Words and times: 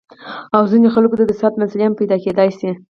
او 0.55 0.63
ځينې 0.71 0.89
خلکو 0.95 1.15
ته 1.19 1.25
د 1.27 1.31
صحت 1.39 1.53
مسئلې 1.61 1.83
هم 1.87 1.93
پېدا 1.99 2.17
کېدے 2.23 2.47
شي- 2.57 2.69